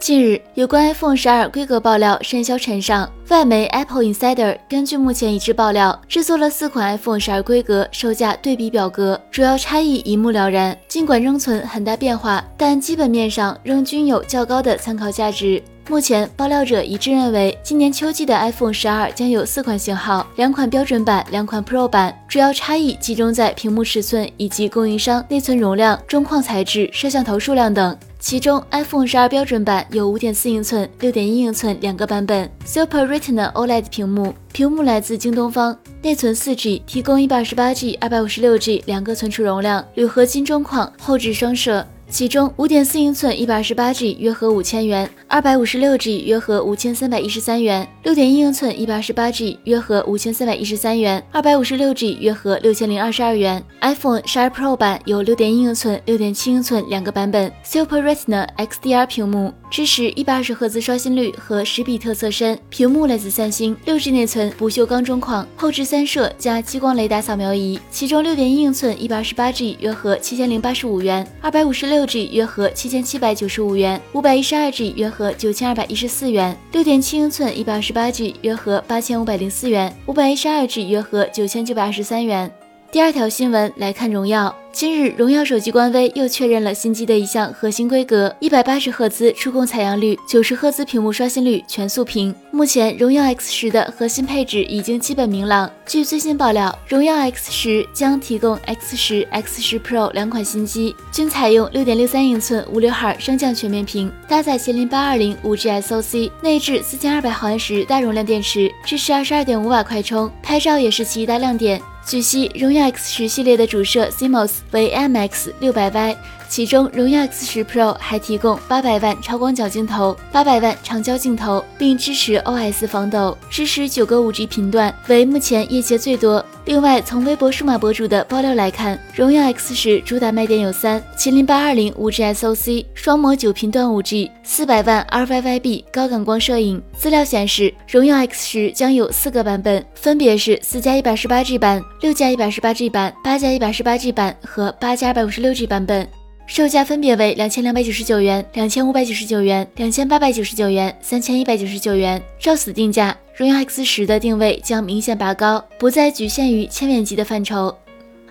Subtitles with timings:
[0.00, 3.08] 近日，有关 iPhone 十二规格爆料甚嚣尘上。
[3.28, 10.74] 外媒 Apple Insider 根据目前已知爆料，制作了四款 iPhone 十二规格售价对比表格，主要差异一目了然。
[10.88, 15.62] 尽管仍存很大变化，但基本面上仍均有较高的参考价值。
[15.86, 27.94] 目前，爆料者一致认为，今年秋季的 iPhone 十二将有四款型号，两款标准版，两款 Pro 版，主要差异集中在屏幕尺寸以及供应商内存容量、中框材质、摄像头数量等。
[28.20, 41.84] 其中，iPhone 十二标准版有五点四英寸、六点一英寸两个版本，Super Retina OLED 屏幕，屏幕来自京东方，内存四 G，提供一百二十八 G、二百五十六 G 两个存储容量，铝合金中框，后置双摄。
[42.10, 53.62] 其中五点四英寸一百二十八 G 约合五千元，二百五十六 G 约合五千三百一十三元，六点一英寸一百二十八 G 约合五千三百一十三元，二百五十六 G 约合六千零二十二元。
[53.80, 67.78] iPhone 十二 Pro 版有六点一英寸、六点七英寸两个版本，Super Retina XDR 屏幕，支持一百二十赫兹刷新率和十比特色深，屏幕来自三星，六 G 内存，不锈钢中框，后置三摄加激光雷达扫描仪。
[67.88, 71.99] 其中六点一英寸一百二十八 G 约合七千零八十五元，二百五十六。
[72.00, 82.50] 六 G 约合七千七百九十五元，五百一十二 G 约合九千二百一十四元，六点七英寸一百二十八 G 约合八千五百零四元，五百一十二 G 约合九千九百二十三元。
[82.92, 84.52] 第二条新闻来看荣耀。
[84.72, 92.34] 今日，荣耀手机官微又确认了新机的一项核心规格：一百八十赫兹触控采样率，九十赫兹屏幕刷新率，全速屏。
[92.50, 95.70] 目前，荣耀 X 十的核心配置已经基本明朗。
[95.86, 111.80] 据最新爆料，荣耀 X 十将提供 X 十、X 十 Pro 两款新机，均采用六点六三英寸无刘海升降全面屏，搭载麒麟八二零五 G SoC，内置四千二百毫安时大容量电池，支持二十二点五瓦快充，拍照也是其一大亮点。
[112.04, 116.16] 据悉，荣耀 X 十系列的主摄 CMOS 为 MX 六百 Y，。
[116.50, 126.44] 其中，荣耀 X 十 Pro 还提供八百万超广角镜头、八百万长焦镜头，并支持 OS 防抖，支持九个五 G 频段，为目前业界最多。
[126.64, 136.82] 另外，从微博数码博主的爆料来看，荣耀 X 十主打卖点有三：麒麟八二零五 G SoC、双模九频段五 G、四百万 RYYB 高感光摄影。
[136.98, 146.08] 资料显示，荣耀 X 十将有四个版本，分别是四加一百十八 G 版、六加一百十八 G 版、八加一百十八 G 版和八加二百五十六 G 版本。
[146.50, 152.20] 售价分别为两千两百九十九元、两千五百九十九元、两千八百九十九元、三千一百九十九元。
[152.40, 157.72] 照此定价，荣耀 X 十的定位将明显拔高，不再局限于千元级的范畴。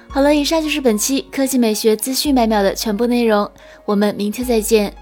[0.10, 3.50] 好了，以上就是本期科技美学资讯百秒的全部内容，
[3.86, 4.94] 我们明天再见。